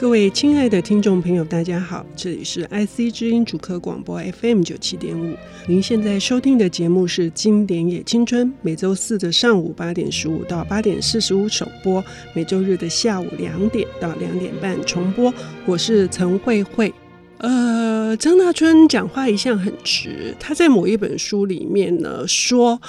[0.00, 5.36] 各位亲爱的听众朋友，大家好，这里是 IC 之音主科广播 FM 九七点五。
[5.66, 12.02] 您现在收听的节目是《经典也青春》，每周四的上午八点十五到八点四十五首播，
[12.32, 15.30] 每周日的下午两点到两点半重播。
[15.66, 16.90] 我是陈慧慧。
[17.36, 22.80] 呃，张大春讲话一向很直，他在某一本书里面呢说。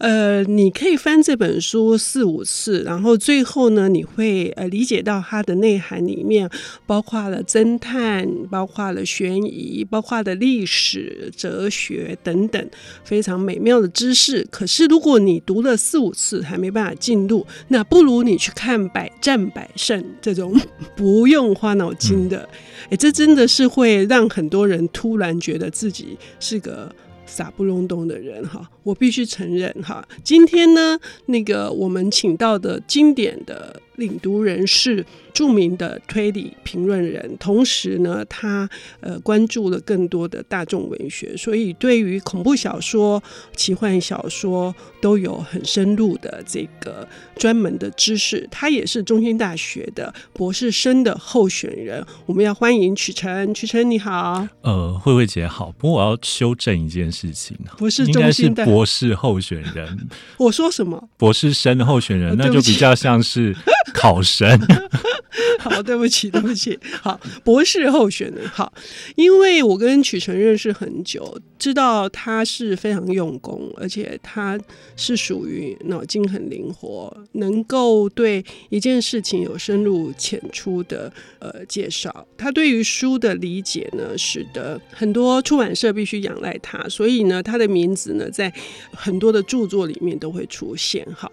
[0.00, 6.48] 呃，你可以翻这本书四五次，然后最后呢，你会呃理解到它的内涵里面
[6.86, 12.70] 包括了侦探，包括了悬疑，包括了历史、哲学等等
[13.04, 14.46] 非常美妙的知识。
[14.50, 20.58] 可是如果你读了四五次还没办法进入，那不如你去看《百战百胜》这种
[20.96, 22.48] 不用花脑筋的，
[22.88, 26.90] 哎，这真的是会让很多人突然觉得自己是个。
[27.30, 30.06] 傻不隆咚的人哈，我必须承认哈。
[30.24, 38.68] 今天呢，那个我们请到的经典的领读人士著名的推理评论人，同时呢，他
[39.00, 43.22] 呃关注了更多的大众文学，所以对于恐怖小说、
[43.54, 48.48] 奇幻小说都有很深入的这个专门的知识。
[48.50, 52.04] 他也是中兴大学的博士生的候选人。
[52.24, 54.48] 我们要欢迎曲晨，曲晨你好。
[54.62, 60.08] 呃，慧慧姐好，不过我要修正一件事情，不是中兴的博士候选人。
[60.38, 61.08] 我说什么？
[61.18, 63.54] 博士生的候选人，那就比较像是。
[63.92, 64.58] 考生，
[65.58, 68.72] 好，对不起，对不起，好，博士候选人，好，
[69.16, 71.40] 因为我跟曲晨认识很久。
[71.58, 74.58] 知道他是非常用功，而且他
[74.96, 82.26] 是属于脑筋很灵活，能够对一件事情有深入浅出的呃介绍。
[82.38, 88.50] 他对于书的理解呢，使得很多出版社必须仰赖他，所以呢，他的名字呢，在
[88.90, 91.06] 很多的著作里面都会出现。
[91.14, 91.30] 哈，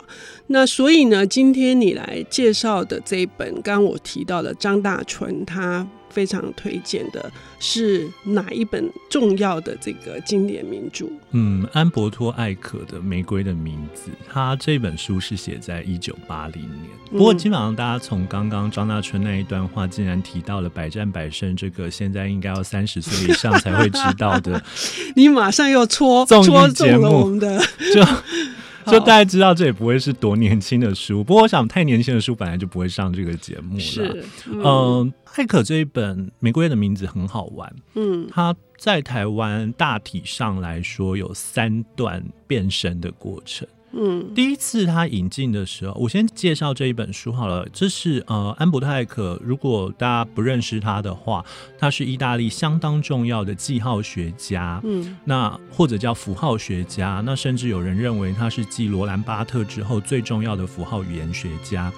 [0.48, 5.88] 那所以呢，今天你来介绍的这一本，刚刚我提到的张大春，他。
[6.10, 11.06] 非常推荐的是哪一本重要的这个经典名著？
[11.32, 16.90] 嗯，安伯托·艾可的《玫瑰的名字》，他这本书是写在一九八零年。
[17.12, 24.64] 不过，基本上大家从刚刚张大春那一段话，竟然提到了百战百胜这个现在应该要三十岁以上才会知道的，
[25.16, 27.60] 你马上又戳戳中了我们的
[27.94, 28.04] 就。
[28.92, 31.24] 就大家知道，这也不会是多年轻的书。
[31.24, 33.80] 不过，我想太年轻的书本来就不会上这个节目了。
[33.80, 37.76] 是，嗯，呃，艾可这一本《玫瑰的名字》很好玩。
[37.96, 43.68] 嗯，它在台湾大体上来说有三段变身的过程。
[44.00, 47.68] 嗯，第一次他引进的时候，我先介绍这一本书好了。
[47.74, 51.44] 这是呃安伯托艾可，如果大家不认识他的话，
[51.80, 61.92] 他是意大利相当重要的记号学家，嗯，那或者叫符号学家，那甚至有人认为他是继罗兰巴特之后最重要的符号语言学家。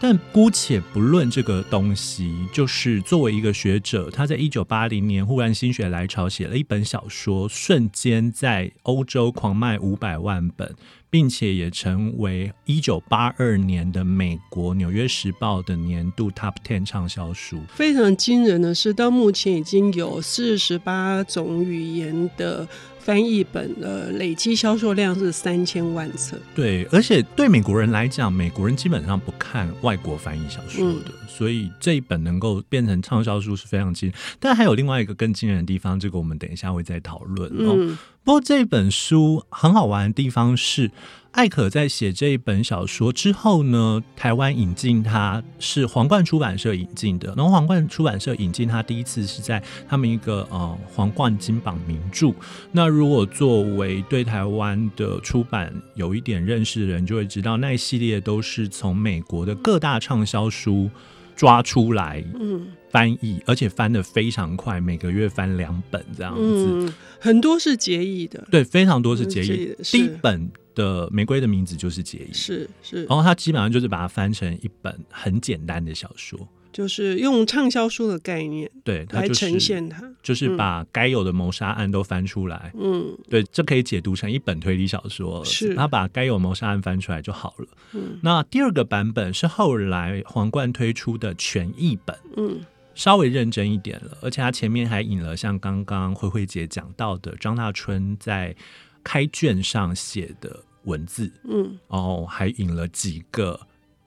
[0.00, 10.72] 但姑且不论这个东西，就是作为一个学者，他在一九八零年忽然心血来潮写了一本小说，瞬间在欧洲狂卖五百万本。
[11.10, 17.60] 并且也成为一九八二年的美国《纽约时报》的年度 Top Ten 畅销书。
[17.68, 22.68] 非常惊人的是，到目前已经有四十八种语言的
[22.98, 26.38] 翻译本了，累计销售量是三千万册。
[26.54, 34.18] 对，而且对美国人来讲，美国人基本上不看外国翻译小说的，嗯、所以这一本能够变成畅销书是非常惊人。
[34.38, 37.50] 但还有另外一个更惊人的地方，这个我们等一下会再讨论。
[37.54, 37.96] 嗯。
[38.24, 40.90] 不过这本书很好玩的地方是，
[41.32, 47.32] 艾可在写这一本小说之后呢，台湾引进它是皇冠出版社引进的。
[47.36, 52.30] 然后皇冠出版社引进它第一次是在他们一个呃皇冠金榜名著。
[52.70, 60.90] 那如果作为对台湾的出版有一点认识的人，就会知道那一系列都是从美国的各大畅销书
[61.38, 69.72] 抓出来，嗯，翻译，而且翻得非常快，每个月翻两本这样子，嗯，很多是结义的，对，非常多是结义。
[69.84, 76.36] 第一本的《玫瑰的名字》就是结义，是是，然后他基本上就是把它翻成一本很简单的小说。
[76.72, 82.72] 就是用畅销书的概念，对，来呈现它，就是把该有的谋杀案都翻出来。
[82.78, 85.44] 嗯，对，这可以解读成一本推理小说。
[85.44, 87.66] 是，他把该有谋杀案翻出来就好了。
[87.92, 92.16] 嗯，那第二个版本是后来皇冠推出的全译本。
[92.36, 92.60] 嗯，
[92.94, 98.54] 稍微认真一点了，而且他前面还引了像刚刚慧慧姐讲到的张大春在
[99.02, 101.32] 开卷上写的文字。
[101.48, 103.58] 嗯，然后还引了几个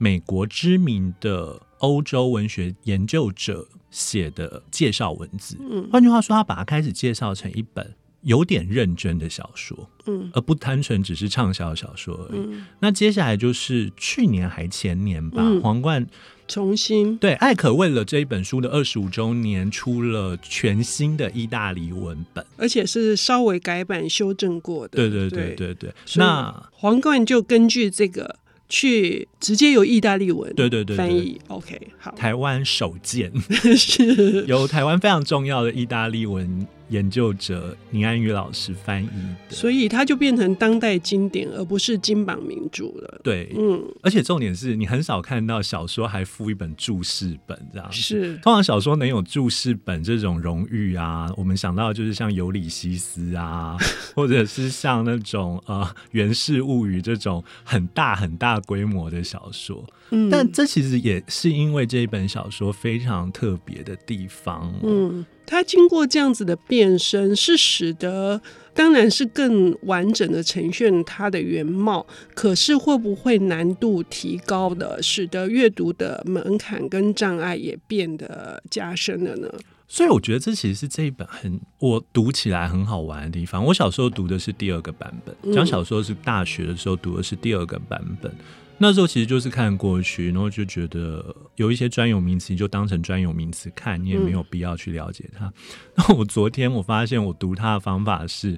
[0.02, 1.62] 美国知名的。
[1.82, 12.40] 欧洲文学研究者写的介绍文字，嗯，换句话说，他把它开始介绍成一本有点认真的小说，嗯，而不单纯只是畅销小说而已。
[12.40, 16.06] 嗯、那接下来就是去年还前年吧，嗯、皇冠
[16.48, 24.98] 重新对艾可为了这一本书的二十五周年出了全新的意大利文本，而且是稍微改版修正过的。
[24.98, 25.92] 对对对对对。
[26.18, 28.36] 那皇冠就根据这个
[28.72, 31.38] 去直接由意大利文对对对翻译。
[31.50, 33.30] OK，好，台湾首见
[33.76, 36.66] 是由台湾非常重要的意大利文。
[36.92, 39.08] 研究者倪安宇老师翻译
[39.50, 43.22] 的，所以它就变成当代经典，而不是金榜名著了。
[43.24, 47.98] 对，嗯，而且重点是你很少看到小说还附一本注释本这样子。
[47.98, 53.78] 是，通常小说能有注释本这种荣誉啊，我们想到的就是像《尤里西斯》啊，
[54.14, 59.84] 或者是像那种呃《源氏物语》这种很大很大规模的小说。
[60.12, 64.74] 嗯，但这其实也是因为这一本小说非常特别的地方。
[64.84, 65.26] 嗯。
[65.46, 68.42] 它经过这样子的变身，是使得
[68.74, 72.08] 当然是更完整的呈现它的原貌。
[72.34, 79.50] 可是会不会难度提高的，使得阅读的门槛跟障碍也变得加深了呢？
[79.90, 83.66] 所以我觉得这其实是这一本很我读起来很好玩的地方。
[83.66, 88.34] 我小时候读的是第二个版本，讲小说是大学的时候读的是第二个版本。
[88.82, 95.54] 那时候其实就是看过去，然后就觉得有一些专有名词，你就当成专有名词看，你也没有必要去了解它。
[95.94, 98.58] 那、嗯、我昨天我发现，我读它的方法是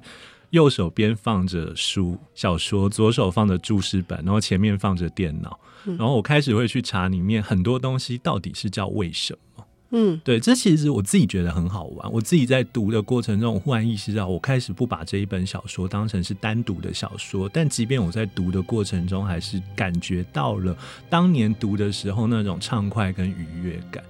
[0.51, 9.65] 右手边放着书小说，左手放着注释本，然后前面放着电脑，然后我开始会去查里面很多东西到底是叫为什么。
[9.95, 12.11] 嗯，对，这其实我自己觉得很好玩。
[12.11, 20.75] 我自己在读的过程中，我忽然意识到，我开始不把这一本小说当成是单独的小说，但即便我在读的过程中，还是感觉到了
[21.11, 24.03] 当年读的时候那种畅快跟愉悦感。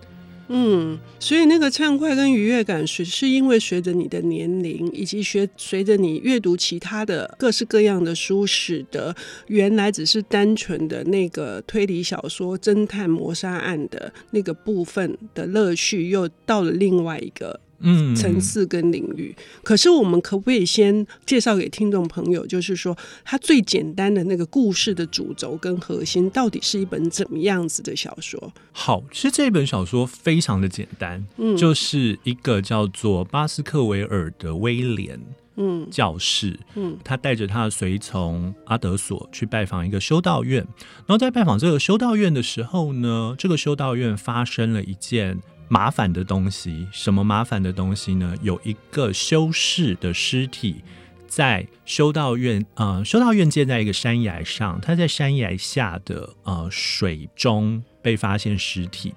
[0.49, 9.15] 嗯，所以那个畅快跟愉悦感，是是因为随着你的年龄，以及学随着你阅读其他的各式各样的书，使得
[9.47, 17.59] 原来只是单纯的那个推理小说、侦探谋杀案的那个部分的乐趣，又到了另外一个。
[17.83, 28.51] 嗯，层次跟领域，可是我们可不可以先介绍给听众朋友，就是说，它最简单的那个故事的主轴跟核心，到底是一本怎么样子的小说？
[28.71, 35.19] 好，其实这本小说非常的简单，嗯，就是一个叫做巴斯克维尔的威廉，
[35.57, 40.65] 嗯，教士，嗯，他带着他的随从阿德索去拜访一个修道院，
[41.05, 45.37] 然后在拜访这个修道院的时候呢，这个修道院发生了一件。
[45.73, 48.35] 麻烦的东西，什么麻烦的东西呢？
[48.43, 50.83] 有一个修士的尸体
[51.27, 59.15] 在修道院，呃，修道院建在一个山崖上，他在山崖下的呃水中被发现尸体。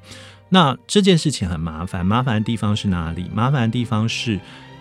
[0.49, 3.27] 那这件事情很麻烦，麻烦的地方是哪里？
[3.35, 4.41] 麻烦的地方是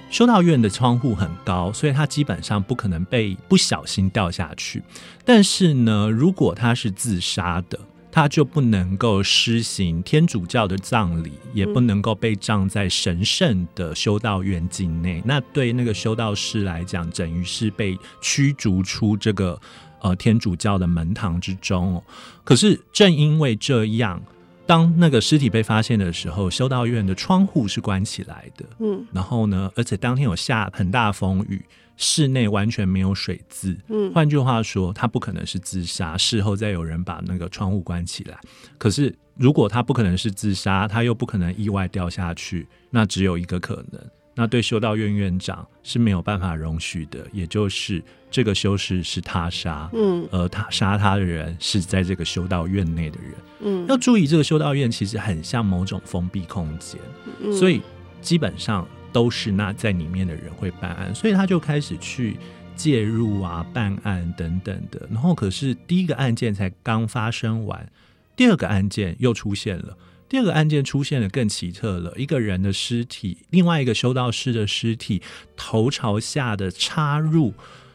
[0.10, 4.82] 修道院的窗户很高，所以他基本上不可能被不小心掉下去。
[5.26, 7.78] 但是呢，如果他是自杀的。
[8.16, 15.22] 他就不能够施行天主教的葬礼，也不能够被葬在神圣的修道院境内。
[15.26, 19.60] 那对那个修道士来讲，等于是被驱逐出这个
[20.00, 22.02] 呃天主教的门堂之中。
[22.46, 24.22] 可是正因为这样，
[24.66, 28.66] 当那个尸体被发现的时候，修道院的窗户是关起来的。
[28.80, 31.62] 嗯，然后呢，而且当天有下很大风雨。
[31.98, 36.18] 室内完全没有水渍，嗯，换句话说，他不可能是自杀。
[36.18, 38.38] 事后再有人把那个窗户关起来。
[38.78, 44.02] 可是，如果他不可能是自杀，他又不可能意外掉下去，那只有一个可能，
[44.36, 57.00] 那对修道院院长是没有办法容许的，也就是这个修士是他杀，嗯，而他杀他的人是在这个修道院内的人，嗯，要注意，这个修道院其实很像某种封闭空间，
[57.42, 57.82] 嗯，所以
[58.22, 58.86] 基本上。
[59.16, 62.36] 都是那在里面的人会办案，所以他就开始去
[62.76, 65.08] 介入啊，办案等等的。
[65.10, 67.90] 然后可是第一个案件才刚发生完，
[68.36, 69.98] 第二个案件又出现了。
[70.28, 75.22] 第二个案件出现的更奇特了，一个人的尸体，另外一个修道士的尸体，
[75.56, 77.54] 头朝下的插入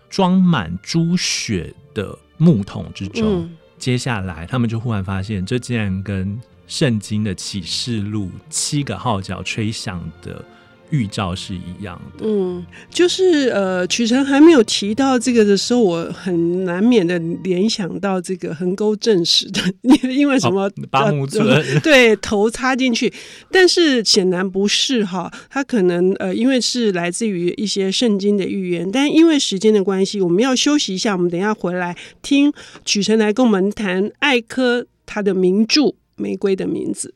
[0.08, 3.42] 装满猪血的木桶之中。
[3.42, 10.42] 嗯、接下来他们就忽然发现，这竟然跟圣经的启示录七个号角吹响的。
[10.90, 19.60] 预兆是一样的，嗯，就是呃，曲成还没有提到这个的时候，我很难免的联想到这个横沟正史的，
[20.08, 20.62] 因为什么？
[20.62, 23.12] 哦、八木村、呃、 对，头插进去，
[23.50, 32.52] 但是显然不是哈，他可能呃，因为是来自于一些圣经的预言，但因为时间的关系，我们要休息一下，我们等一下回来听
[32.84, 35.82] 曲成来跟我们谈艾科他的名著
[36.16, 37.14] 《玫瑰的名字》。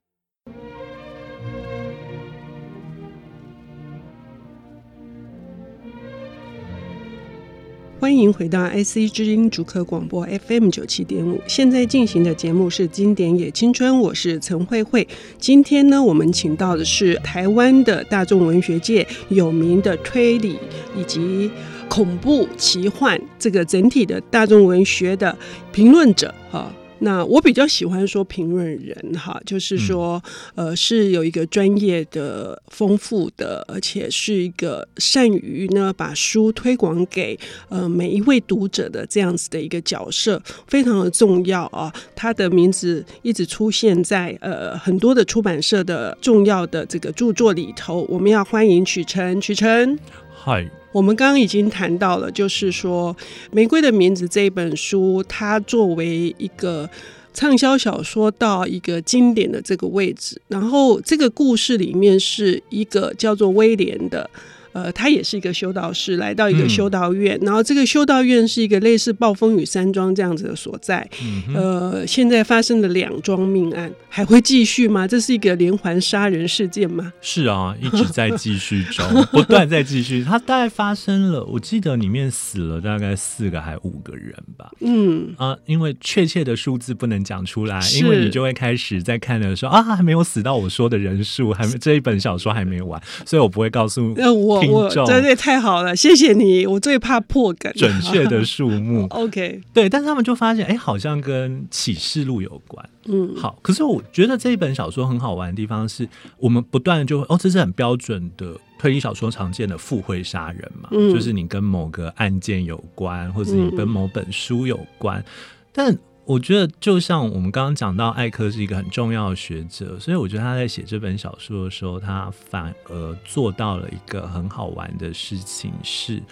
[8.04, 11.40] 欢迎回到 IC 之音主客广播 FM 九七点五。
[11.46, 15.08] 现在进行的节目是《经典也青春》，我是陈慧慧。
[15.38, 20.58] 今天呢，我们请到的是台湾的大众文学界有名的推理
[20.94, 21.50] 以及
[21.88, 25.34] 恐怖奇幻这个整体的大众文学的
[25.72, 26.70] 评论者哈。
[27.00, 30.22] 那我比较喜欢说评论人哈，就是说，
[30.54, 41.92] 呃，是有一个专业的、丰富的，而且是一个善于呢把书推广给呃每一位读者的这样子的一个角色，非常的重要啊。
[42.14, 48.06] 他的名字一直出现在呃很多的出版社的重要的这个著作里头。
[48.08, 49.98] 我们要欢迎曲澄，曲澄，
[50.32, 50.83] 嗨。
[50.94, 53.12] 我们刚刚已经谈到了，就是说
[53.50, 56.88] 《玫瑰的名字》这一本书，它作为一个
[57.32, 64.30] 畅销小说到一个经典的这个位置，然后这个故事里面是一个叫做威廉的。
[64.74, 71.08] 呃，他也是一个修道士，来到一个修道院，嗯、然后这个修道院是一个类似暴风雨山庄这样子的所在。
[71.22, 75.06] 嗯、呃，现在发生了两桩命案，还会继续吗？
[75.06, 77.12] 这是一个连环杀人事件吗？
[77.20, 80.24] 是啊，一直在继续中，不断在继续。
[80.24, 84.72] 它大概发生了，我记得里面死了大概四个还五个人吧。
[84.80, 94.12] 嗯啊，因为确切的数字不能讲出来，因为你就会开始在看的时候啊，还没有死到我说的人数，还没这一本小说还没完，所以我不会告诉。
[94.16, 94.63] 呃，我。
[94.70, 96.66] 我真的太好了，谢谢你。
[96.66, 99.06] 我最怕破梗，准确的数目。
[99.12, 102.88] OK，对，但是他们就发现，哎、欸，好像跟启示录有关。
[103.06, 103.58] 嗯，好。
[103.62, 115.24] 可是我觉得这一本小说很好玩的地方是，我们不断就会，哦，这是很标准的推理小说常见的附会杀人嘛，嗯、就是你跟某个案件有关，或者你跟某本书有关，嗯、
[115.72, 115.98] 但。
[116.26, 126.22] 我觉得就像我们刚刚讲到，艾柯是一个很重要的学者，所以我觉得他在写这本小说的时候，他反而做到了一个很好玩的事情，是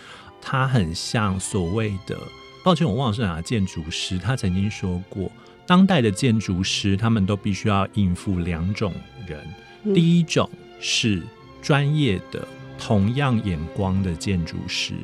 [0.41, 2.19] 他很像所谓的，
[2.65, 5.31] 抱歉我忘了是哪个建筑师，他曾经说过，
[5.67, 8.93] 当代的建筑师他们都必须要应付两种
[9.27, 9.47] 人，
[9.95, 10.49] 第一种
[10.81, 11.23] 是
[11.61, 14.95] 专业的同样眼光的建筑师。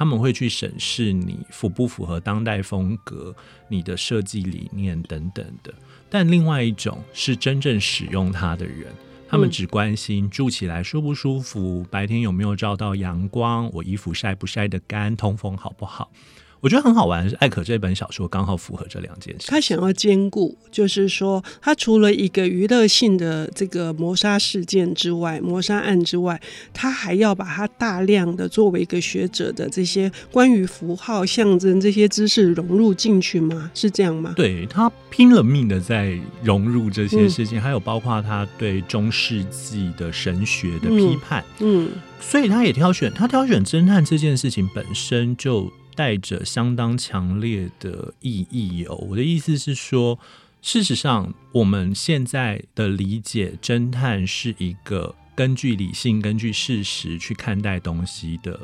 [0.00, 3.36] 他们会去审视你符不符合当代风格、
[3.68, 5.70] 你的设计理念等等的。
[6.08, 8.86] 但另外一种是真正使用它的人，
[9.28, 16.10] 他们只关心住起来舒不舒服，白天有没有照到阳光，我衣服晒不晒得干，通风好不好。
[16.60, 19.46] 我觉得很好玩是，艾可这本小说刚好符合这两件事。
[19.48, 26.38] 他想要兼顾，就是说，他除了一个娱乐性的这个谋杀事件之外，谋杀案之外，
[26.74, 33.70] 他还要把他大量的作为一个学者的这些关于符号、象征这些知识融入进去吗？
[33.72, 34.34] 是这样吗？
[34.36, 41.42] 对，他拼了命的在融入这些事情，嗯、还有包括他对中世纪的神学的批判。
[41.60, 41.90] 嗯，嗯，
[42.20, 45.72] 所以他也挑选，他挑选侦探这件事情本身就。
[45.94, 48.96] 带着相当强烈的意义哦。
[48.96, 50.18] 我的意思是说，
[50.62, 58.60] 事实上，我们现在的理解，侦探是一个根据理性、根据事实去看待东西的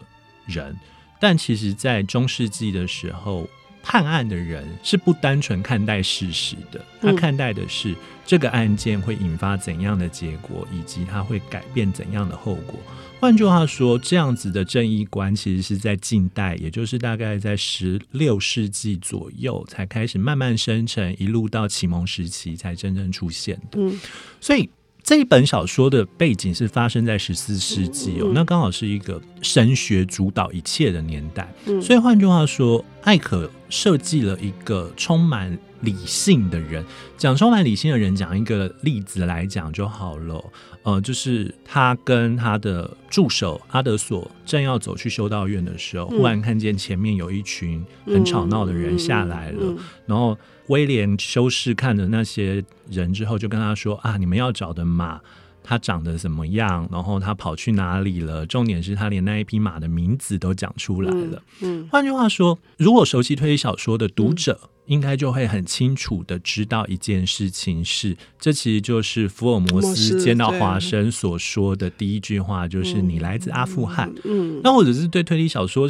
[0.46, 0.76] 人。
[1.18, 3.48] 但其实，在中世纪的时候，
[3.82, 7.94] 判案的人是不单纯看待事实的，他看待的是
[8.26, 12.78] 这个案件会引发怎样的结果，以及他会改变怎样的后果。
[13.18, 23.78] 换句话说，这样子的正义观其实是在近代，也就是大概在十六世纪左右才开始慢慢生成，一路到启蒙时期才真正出现的。
[23.80, 23.98] 嗯，
[24.40, 24.68] 所以
[25.02, 31.50] 这一本小说的背景是发生在十四世纪哦，那刚好是一个神学主导一切的年代。
[31.82, 36.84] 所以换句话说，艾可设计了一个充满理性的人，
[37.16, 40.44] 讲充满理性的人，讲一个例子来讲就好了。
[40.82, 49.74] 呃，就是他跟他的助手阿德索正要走去修道院的时候，忽然看见前面有一群很吵闹的人下来了。
[50.04, 55.20] 然后威廉修士看着那些人之后，就跟他说：“啊，你们要找的马，
[55.66, 56.88] 它长得怎么样？
[56.92, 58.46] 然后他跑去哪里了？
[58.46, 64.70] 重点是他连那一匹马的名字都讲出来了。”嗯，换句话说，如果熟悉推理小说的读者。
[64.86, 74.08] 应该就会很清楚的知道一件事情是，这其实就是福尔摩斯见到华生所说的第一句话，就是“你来自阿富汗”。
[74.22, 75.88] 嗯，那或者是对推理小说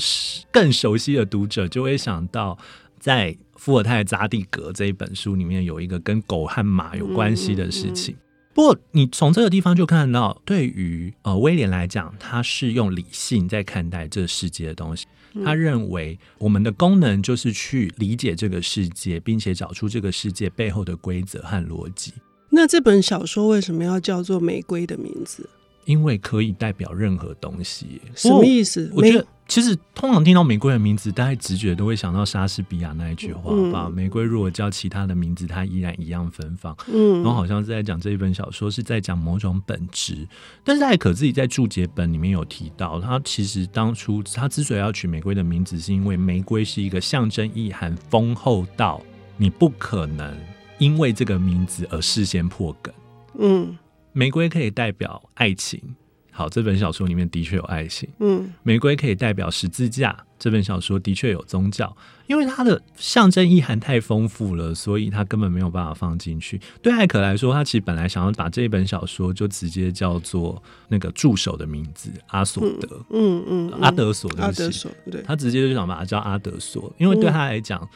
[0.50, 2.56] 更熟悉的读者，就会想到
[2.98, 8.16] 在伏尔泰《扎地格》这一本书里面有一个跟狗和马有关系的事情。
[8.56, 15.04] 不过，你从这个地方就看到，对于呃威廉来讲，他是用理性在看待这世界的东西。
[15.44, 22.14] 他认为我们的功能就是去理解这个世界，并且找出这个世界背后的规则和逻辑。
[22.48, 25.42] 那这本小说为什么要叫做《玫瑰的名字》？
[25.86, 28.02] 因为可以代表任何东西。
[28.14, 28.92] 什么意思？
[28.94, 33.84] 我觉得其实通常听到玫瑰的名字，大家直觉都会想到莎士比亚那一句话吧？
[33.86, 36.76] 嗯、玫瑰如果叫其他的名字，它依然一样芬芳。
[36.92, 40.26] 嗯，然后好像是在讲这一本小说是在讲某种本质。
[40.64, 49.00] 但是艾可自己在注解本里面有提到，他其实当初他之所以要取玫瑰的名字，是因为玫瑰是一个象征意涵丰厚到
[49.36, 50.36] 你不可能
[50.78, 52.92] 因为这个名字而事先破梗。
[53.38, 53.78] 嗯。
[54.16, 55.78] 玫瑰可以代表爱情，
[56.32, 58.08] 好，这本小说里面的确有爱情。
[58.18, 61.94] 嗯，玫瑰可以代表十字架，这本小说的确有宗教，
[62.26, 66.58] 因为它的象征意涵太丰富了，所以它根本没有办法放进去。
[66.80, 77.78] 对艾可来说，他其实本来想要把这一本小说就直接叫做那个助手的名字阿索德，嗯嗯，嗯，阿德索的，阿德索，对，他直接就想把它叫阿德索，因为对他来讲。
[77.82, 77.88] 嗯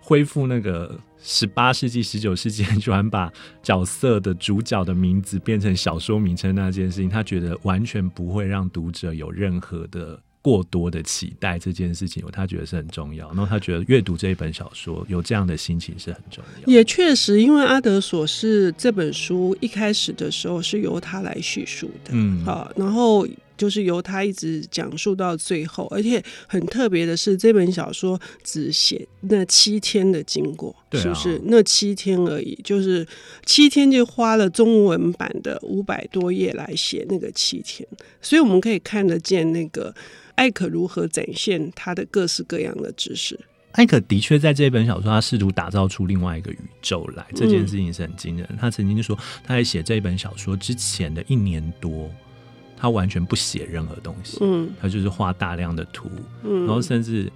[0.00, 3.30] 恢复那个十八世纪、十九世纪 很喜欢把
[3.62, 11.58] 角色的主角的名字变成小说名称那件事情，他觉得完全不会让读者有任何的过多的期待。
[11.58, 13.26] 这件事情，他觉得是很重要。
[13.28, 16.72] 然后他觉得阅读这一本小说有这样的心情是很重要。
[16.72, 23.26] 也确实，因为阿德索是这本书一开始的时候是由他来叙述的，嗯，好，然后。
[23.58, 31.38] 就是由他一直讲述到最后，而且很特别的是，这本小说只写那七天的经过，是不是？
[31.44, 33.06] 那七天而已，就是
[33.44, 37.86] 七天就花了中文版的五百多页来写那个七天，
[38.22, 39.94] 所以我们可以看得见那个
[40.36, 43.38] 艾可如何展现他的各式各样的知识。
[43.72, 48.48] 艾可的确在这本小说，他试图打造出另外一个宇宙来，这件事情是很惊人。
[48.58, 52.10] 他曾经就说，他在写这本小说之前的一年多。
[52.80, 56.08] 他完全不写任何东西，嗯，他就是画大量的图，
[56.44, 57.30] 嗯，然后甚至，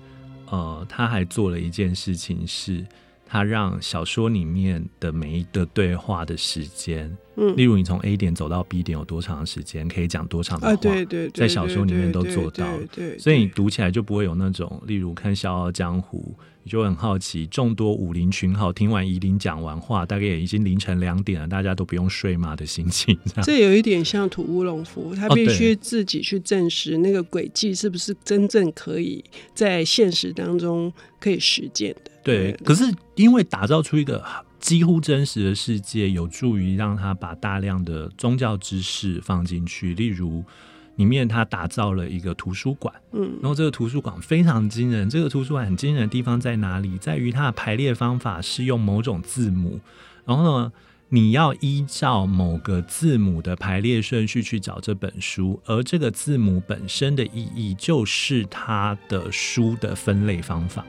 [0.48, 2.86] 呃，他还做了一件事情，是
[3.26, 16.36] 他让小说里面的每一个对话的时间，嗯，例如你从 A 点走到 B 点有多长的时间，可以讲多长的话，对对，在小说里面都做到，对，所以你读起来就不会有那种，例如看《笑傲江湖》。
[16.64, 32.10] 你就很好奇，众多武林群好听完夷陵讲完话，大概也已经凌晨两点了，大家都不用睡吗的心情这有一点像土屋隆夫，他必须自己去证实那个轨迹是不是真正可以在现实当中可以实践的。
[32.22, 32.84] 对，可是
[33.16, 34.24] 因为打造出一个
[34.60, 40.44] 几乎真实的世界，有助于让他把大量的宗教知识放进去，例如。
[41.02, 45.10] 里面他打造了一个图书馆，嗯，然后这个图书馆非常惊人。
[45.10, 46.96] 这个图书馆很惊人的地方在哪里？
[46.98, 49.80] 在于它的排列方法是用某种字母，
[50.24, 50.72] 然后呢，
[51.08, 60.86] 你要依照某个字母的排列顺序去找这本书，而这个字母本身的意义就是它的书的分类方法。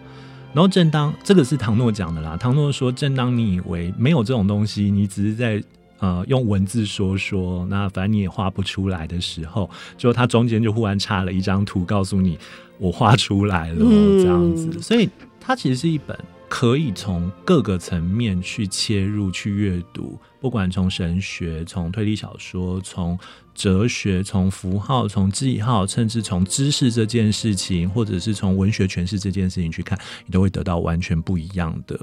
[0.53, 5.63] 然后正当这个是唐诺讲的啦，唐诺说，正当你以为没有这种东西，你只是在。
[6.03, 12.37] 呃，用文字说说，那反正你也画不出来的时候，就它中间就忽然插了一张图，告诉你
[12.77, 14.81] 我画出来了，嗯，这样子。
[14.81, 23.17] 所以它其实是一本可以从各个层面去切入去阅读，不管从神学、从推理小说、从
[23.55, 31.97] 哲学、从符号、从记号，甚至从知识这件事情，或者是从文学诠释这件事情去看，你都会得到完全不一样的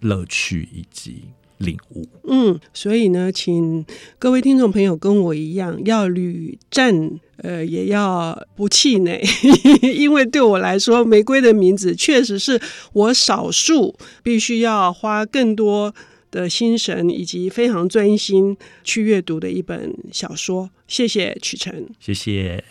[0.00, 1.22] 乐趣以及。
[1.58, 3.84] 领悟，嗯，所以呢，请
[4.18, 9.22] 各位听众朋友跟我一样，要屡战，呃，也要不气馁，
[9.82, 12.60] 因为对我来说，《玫瑰的名字》确实是
[12.92, 15.94] 我少数必须要花更多
[16.30, 20.70] 的心神以及非常专心去阅读的一本小说。
[20.86, 22.64] 谢谢曲晨，谢谢。